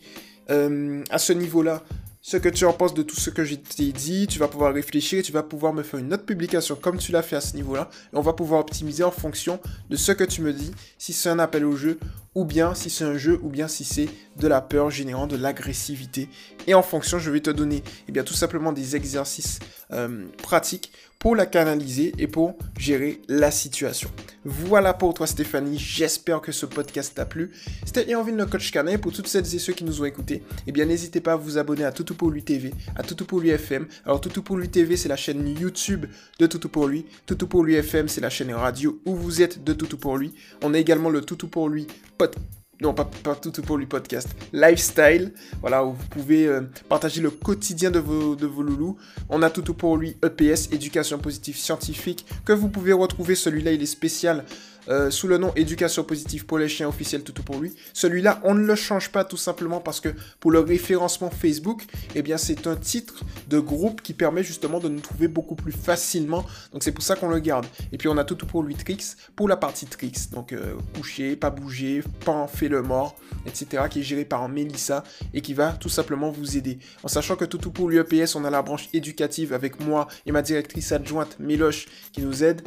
euh, 0.49 1.03
à 1.09 1.19
ce 1.19 1.33
niveau-là, 1.33 1.83
ce 2.21 2.37
que 2.37 2.49
tu 2.49 2.65
en 2.65 2.73
penses 2.73 2.93
de 2.93 3.01
tout 3.01 3.15
ce 3.15 3.31
que 3.31 3.43
je 3.43 3.55
t'ai 3.55 3.91
dit, 3.91 4.27
tu 4.27 4.37
vas 4.37 4.47
pouvoir 4.47 4.73
réfléchir 4.73 5.23
tu 5.23 5.31
vas 5.31 5.43
pouvoir 5.43 5.73
me 5.73 5.81
faire 5.81 5.99
une 5.99 6.13
autre 6.13 6.25
publication 6.25 6.75
comme 6.75 6.97
tu 6.97 7.11
l'as 7.11 7.23
fait 7.23 7.35
à 7.35 7.41
ce 7.41 7.55
niveau-là. 7.55 7.89
Et 8.13 8.15
on 8.15 8.21
va 8.21 8.33
pouvoir 8.33 8.61
optimiser 8.61 9.03
en 9.03 9.11
fonction 9.11 9.59
de 9.89 9.95
ce 9.95 10.11
que 10.11 10.23
tu 10.23 10.41
me 10.41 10.53
dis, 10.53 10.71
si 10.97 11.13
c'est 11.13 11.29
un 11.29 11.39
appel 11.39 11.65
au 11.65 11.75
jeu, 11.75 11.99
ou 12.35 12.45
bien 12.45 12.75
si 12.75 12.89
c'est 12.89 13.03
un 13.03 13.17
jeu, 13.17 13.39
ou 13.41 13.49
bien 13.49 13.67
si 13.67 13.83
c'est 13.83 14.07
de 14.37 14.47
la 14.47 14.61
peur 14.61 14.89
générant 14.89 15.27
de 15.27 15.35
l'agressivité. 15.35 16.29
Et 16.67 16.73
en 16.73 16.83
fonction, 16.83 17.19
je 17.19 17.31
vais 17.31 17.41
te 17.41 17.49
donner 17.49 17.83
eh 18.07 18.11
bien, 18.11 18.23
tout 18.23 18.33
simplement 18.33 18.71
des 18.71 18.95
exercices 18.95 19.59
euh, 19.91 20.25
pratiques 20.41 20.91
pour 21.21 21.35
la 21.35 21.45
canaliser 21.45 22.13
et 22.17 22.27
pour 22.27 22.57
gérer 22.77 23.21
la 23.29 23.51
situation. 23.51 24.09
Voilà 24.43 24.93
pour 24.95 25.13
toi 25.13 25.27
Stéphanie, 25.27 25.77
j'espère 25.77 26.41
que 26.41 26.51
ce 26.51 26.65
podcast 26.65 27.13
t'a 27.15 27.25
plu. 27.25 27.51
C'était 27.85 28.13
Envie 28.15 28.31
le 28.31 28.45
coach 28.47 28.71
canin 28.71 28.97
pour 28.97 29.13
toutes 29.13 29.27
celles 29.27 29.55
et 29.55 29.59
ceux 29.59 29.73
qui 29.73 29.83
nous 29.83 30.01
ont 30.01 30.05
écoutés. 30.05 30.41
Eh 30.65 30.71
bien 30.71 30.85
n'hésitez 30.85 31.21
pas 31.21 31.33
à 31.33 31.35
vous 31.35 31.59
abonner 31.59 31.85
à 31.85 31.91
Toutou 31.91 32.15
pour 32.15 32.31
lui 32.31 32.43
TV, 32.43 32.73
à 32.95 33.03
Toutou 33.03 33.25
pour 33.25 33.39
lui 33.39 33.49
FM. 33.49 33.85
Alors 34.03 34.19
Toutou 34.19 34.41
pour 34.41 34.57
lui 34.57 34.69
TV 34.69 34.97
c'est 34.97 35.09
la 35.09 35.15
chaîne 35.15 35.47
YouTube 35.47 36.07
de 36.39 36.47
Toutou 36.47 36.69
pour 36.69 36.87
lui. 36.87 37.05
Toutou 37.27 37.45
pour 37.45 37.63
lui 37.63 37.75
FM 37.75 38.07
c'est 38.07 38.21
la 38.21 38.31
chaîne 38.31 38.51
radio 38.51 38.99
où 39.05 39.15
vous 39.15 39.43
êtes 39.43 39.63
de 39.63 39.73
Toutou 39.73 39.97
pour 39.97 40.17
lui. 40.17 40.33
On 40.63 40.73
a 40.73 40.79
également 40.79 41.09
le 41.09 41.21
Toutou 41.21 41.47
pour 41.47 41.69
lui 41.69 41.85
podcast 42.17 42.60
non 42.81 42.93
pas, 42.93 43.05
tout 43.35 43.61
pour 43.61 43.77
lui 43.77 43.85
podcast, 43.85 44.29
lifestyle, 44.51 45.31
voilà, 45.61 45.85
où 45.85 45.93
vous 45.93 46.07
pouvez 46.09 46.47
euh, 46.47 46.61
partager 46.89 47.21
le 47.21 47.29
quotidien 47.29 47.91
de 47.91 47.99
vos, 47.99 48.35
de 48.35 48.47
vos 48.47 48.63
loulous. 48.63 48.97
On 49.29 49.41
a 49.43 49.49
tout 49.49 49.73
pour 49.73 49.97
lui 49.97 50.17
EPS, 50.23 50.71
éducation 50.71 51.19
positive 51.19 51.57
scientifique, 51.57 52.25
que 52.43 52.53
vous 52.53 52.69
pouvez 52.69 52.93
retrouver, 52.93 53.35
celui-là 53.35 53.71
il 53.71 53.81
est 53.81 53.85
spécial 53.85 54.45
euh, 54.87 55.09
sous 55.09 55.27
le 55.27 55.37
nom 55.37 55.51
Éducation 55.55 56.03
positive 56.03 56.45
pour 56.45 56.57
les 56.57 56.69
chiens 56.69 56.87
officiels 56.87 57.23
tout 57.23 57.43
pour 57.43 57.59
lui. 57.59 57.73
Celui-là, 57.93 58.39
on 58.43 58.55
ne 58.55 58.65
le 58.65 58.75
change 58.75 59.09
pas 59.09 59.23
tout 59.23 59.37
simplement 59.37 59.79
parce 59.79 59.99
que 59.99 60.09
pour 60.39 60.51
le 60.51 60.59
référencement 60.59 61.29
Facebook, 61.29 61.83
eh 62.15 62.21
bien 62.21 62.37
c'est 62.37 62.67
un 62.67 62.75
titre 62.75 63.23
de 63.47 63.59
groupe 63.59 64.01
qui 64.01 64.13
permet 64.13 64.43
justement 64.43 64.79
de 64.79 64.89
nous 64.89 64.99
trouver 64.99 65.27
beaucoup 65.27 65.55
plus 65.55 65.71
facilement. 65.71 66.45
Donc 66.73 66.83
c'est 66.83 66.91
pour 66.91 67.03
ça 67.03 67.15
qu'on 67.15 67.29
le 67.29 67.39
garde. 67.39 67.65
Et 67.91 67.97
puis 67.97 68.07
on 68.07 68.17
a 68.17 68.23
tout 68.23 68.35
pour 68.35 68.63
lui 68.63 68.75
Tricks 68.75 69.03
pour 69.35 69.47
la 69.47 69.57
partie 69.57 69.85
Tricks. 69.85 70.31
Donc 70.31 70.53
euh, 70.53 70.75
coucher, 70.95 71.35
pas 71.35 71.49
bouger, 71.49 72.03
pas 72.25 72.47
fait 72.47 72.69
le 72.69 72.81
mort, 72.81 73.15
etc. 73.45 73.83
qui 73.89 73.99
est 73.99 74.03
géré 74.03 74.25
par 74.25 74.47
Melissa 74.49 75.03
et 75.33 75.41
qui 75.41 75.53
va 75.53 75.73
tout 75.73 75.89
simplement 75.89 76.31
vous 76.31 76.57
aider. 76.57 76.79
En 77.03 77.07
sachant 77.07 77.35
que 77.35 77.45
tout 77.45 77.71
pour 77.71 77.89
lui 77.89 77.97
EPS, 77.97 78.35
on 78.35 78.45
a 78.45 78.49
la 78.49 78.61
branche 78.61 78.89
éducative 78.93 79.53
avec 79.53 79.79
moi 79.79 80.07
et 80.25 80.31
ma 80.31 80.41
directrice 80.41 80.91
adjointe 80.91 81.37
Miloche 81.39 81.87
qui 82.11 82.21
nous 82.21 82.43
aide. 82.43 82.61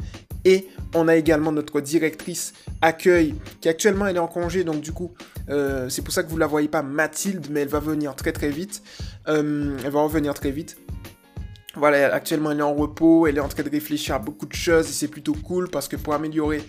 Et 0.45 0.67
on 0.93 1.07
a 1.07 1.15
également 1.15 1.51
notre 1.51 1.81
directrice 1.81 2.53
accueil 2.81 3.33
qui 3.61 3.67
actuellement 3.67 4.05
elle 4.07 4.15
est 4.15 4.19
en 4.19 4.27
congé, 4.27 4.63
donc 4.63 4.81
du 4.81 4.91
coup 4.91 5.11
euh, 5.49 5.89
c'est 5.89 6.03
pour 6.03 6.13
ça 6.13 6.23
que 6.23 6.29
vous 6.29 6.35
ne 6.35 6.39
la 6.39 6.47
voyez 6.47 6.67
pas 6.67 6.83
Mathilde, 6.83 7.47
mais 7.49 7.61
elle 7.61 7.67
va 7.67 7.79
venir 7.79 8.15
très 8.15 8.31
très 8.31 8.49
vite. 8.49 8.81
Euh, 9.27 9.77
elle 9.83 9.91
va 9.91 10.01
revenir 10.01 10.33
très 10.35 10.51
vite. 10.51 10.77
Voilà, 11.75 12.13
actuellement 12.13 12.51
elle 12.51 12.59
est 12.59 12.63
en 12.63 12.73
repos, 12.73 13.27
elle 13.27 13.37
est 13.37 13.41
en 13.41 13.49
train 13.49 13.63
de 13.63 13.69
réfléchir 13.69 14.15
à 14.15 14.19
beaucoup 14.19 14.45
de 14.45 14.53
choses 14.53 14.87
et 14.87 14.93
c'est 14.93 15.09
plutôt 15.09 15.33
cool 15.33 15.69
parce 15.69 15.87
que 15.87 15.97
pour 15.97 16.13
améliorer 16.13 16.61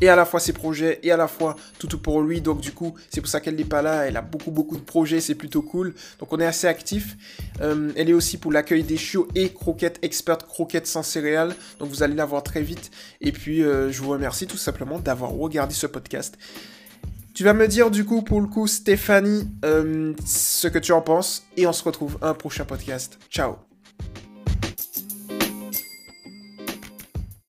et 0.00 0.08
à 0.08 0.16
la 0.16 0.24
fois 0.24 0.40
ses 0.40 0.52
projets 0.52 1.00
et 1.02 1.10
à 1.10 1.16
la 1.16 1.28
fois 1.28 1.56
tout, 1.78 1.88
pour 1.98 2.22
lui. 2.22 2.40
Donc 2.40 2.60
du 2.60 2.72
coup, 2.72 2.94
c'est 3.10 3.20
pour 3.20 3.30
ça 3.30 3.40
qu'elle 3.40 3.56
n'est 3.56 3.64
pas 3.64 3.82
là. 3.82 4.06
Elle 4.06 4.16
a 4.16 4.22
beaucoup 4.22 4.50
beaucoup 4.50 4.76
de 4.76 4.82
projets, 4.82 5.20
c'est 5.20 5.34
plutôt 5.34 5.62
cool. 5.62 5.94
Donc 6.18 6.32
on 6.32 6.40
est 6.40 6.46
assez 6.46 6.66
actif. 6.66 7.16
Euh, 7.60 7.92
elle 7.96 8.08
est 8.08 8.14
aussi 8.14 8.38
pour 8.38 8.52
l'accueil 8.52 8.82
des 8.82 8.96
chiots 8.96 9.28
et 9.34 9.52
croquettes 9.52 9.98
experte 10.02 10.44
croquettes 10.44 10.86
sans 10.86 11.02
céréales. 11.02 11.54
Donc 11.78 11.90
vous 11.90 12.02
allez 12.02 12.14
la 12.14 12.24
voir 12.24 12.42
très 12.42 12.62
vite. 12.62 12.90
Et 13.20 13.32
puis 13.32 13.62
euh, 13.62 13.90
je 13.90 14.00
vous 14.02 14.10
remercie 14.10 14.46
tout 14.46 14.56
simplement 14.56 14.98
d'avoir 14.98 15.32
regardé 15.32 15.74
ce 15.74 15.86
podcast. 15.86 16.36
Tu 17.34 17.44
vas 17.44 17.54
me 17.54 17.68
dire 17.68 17.90
du 17.90 18.04
coup 18.04 18.22
pour 18.22 18.40
le 18.40 18.48
coup 18.48 18.66
Stéphanie 18.66 19.48
euh, 19.64 20.14
ce 20.26 20.68
que 20.68 20.78
tu 20.78 20.92
en 20.92 21.00
penses 21.00 21.44
et 21.56 21.66
on 21.66 21.72
se 21.72 21.84
retrouve 21.84 22.18
un 22.22 22.34
prochain 22.34 22.64
podcast. 22.64 23.18
Ciao 23.30 23.69